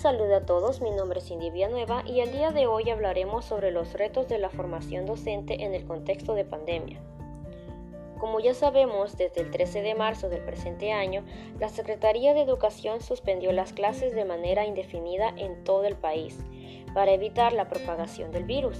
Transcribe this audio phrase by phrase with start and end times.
[0.00, 3.70] saludo a todos, mi nombre es Cindy Villanueva y el día de hoy hablaremos sobre
[3.70, 6.98] los retos de la formación docente en el contexto de pandemia.
[8.18, 11.22] Como ya sabemos, desde el 13 de marzo del presente año,
[11.58, 16.38] la Secretaría de Educación suspendió las clases de manera indefinida en todo el país
[16.94, 18.78] para evitar la propagación del virus,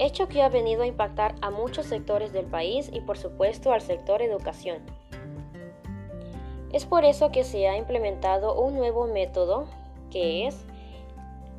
[0.00, 3.80] hecho que ha venido a impactar a muchos sectores del país y por supuesto al
[3.80, 4.78] sector educación.
[6.72, 9.68] Es por eso que se ha implementado un nuevo método
[10.16, 10.64] que es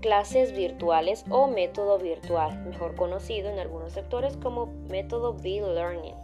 [0.02, 6.16] clases virtuales o método virtual, mejor conocido en algunos sectores como método B-Learning.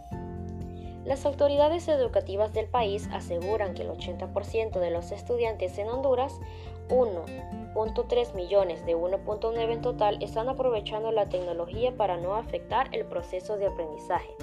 [1.04, 6.40] Las autoridades educativas del país aseguran que el 80% de los estudiantes en Honduras,
[6.88, 13.58] 1.3 millones de 1.9 en total, están aprovechando la tecnología para no afectar el proceso
[13.58, 14.34] de aprendizaje.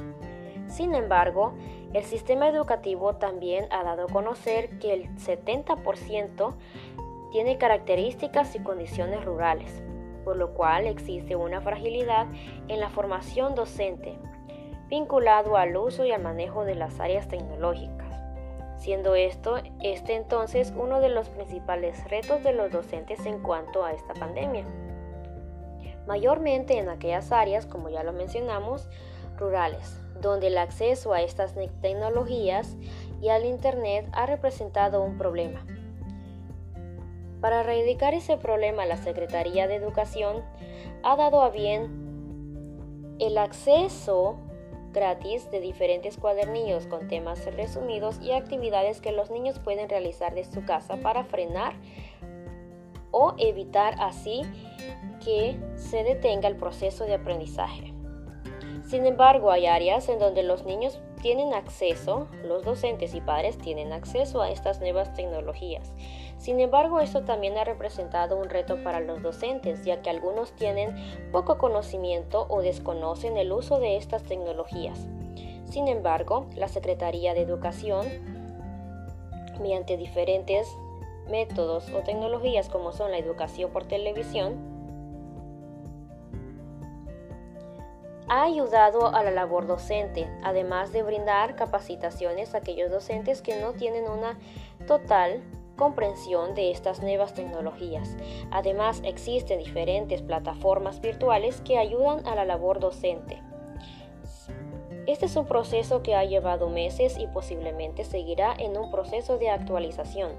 [0.70, 1.52] Sin embargo,
[1.92, 6.54] el sistema educativo también ha dado a conocer que el 70%
[7.32, 9.82] tiene características y condiciones rurales,
[10.24, 12.28] por lo cual existe una fragilidad
[12.68, 14.18] en la formación docente,
[14.90, 18.14] vinculado al uso y al manejo de las áreas tecnológicas,
[18.78, 23.94] siendo esto este entonces uno de los principales retos de los docentes en cuanto a
[23.94, 24.66] esta pandemia.
[26.08, 28.90] Mayormente en aquellas áreas, como ya lo mencionamos,
[29.38, 32.76] rurales, donde el acceso a estas tecnologías
[33.22, 35.66] y al Internet ha representado un problema.
[37.42, 40.44] Para erradicar ese problema, la Secretaría de Educación
[41.04, 44.38] ha dado a bien el acceso
[44.94, 50.54] gratis de diferentes cuadernillos con temas resumidos y actividades que los niños pueden realizar desde
[50.54, 51.74] su casa para frenar
[53.12, 54.42] o evitar así
[55.24, 57.94] que se detenga el proceso de aprendizaje.
[58.86, 63.94] Sin embargo, hay áreas en donde los niños tienen acceso, los docentes y padres tienen
[63.94, 65.94] acceso a estas nuevas tecnologías.
[66.38, 70.96] Sin embargo, esto también ha representado un reto para los docentes, ya que algunos tienen
[71.32, 75.08] poco conocimiento o desconocen el uso de estas tecnologías.
[75.66, 78.08] Sin embargo, la Secretaría de Educación,
[79.62, 80.68] mediante diferentes
[81.30, 84.81] métodos o tecnologías como son la educación por televisión,
[88.32, 93.74] ha ayudado a la labor docente, además de brindar capacitaciones a aquellos docentes que no
[93.74, 94.40] tienen una
[94.88, 95.44] total
[95.76, 98.16] comprensión de estas nuevas tecnologías.
[98.50, 103.42] Además, existen diferentes plataformas virtuales que ayudan a la labor docente.
[105.08, 109.50] Este es un proceso que ha llevado meses y posiblemente seguirá en un proceso de
[109.50, 110.32] actualización.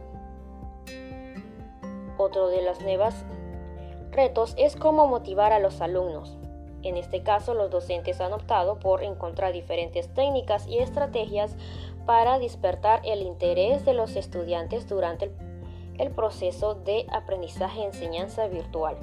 [2.17, 3.13] Otro de los nuevos
[4.13, 6.39] retos es cómo motivar a los alumnos.
[6.83, 11.57] En este caso, los docentes han optado por encontrar diferentes técnicas y estrategias
[12.07, 15.31] para despertar el interés de los estudiantes durante
[15.99, 18.97] el, proceso de aprendizaje-enseñanza virtual.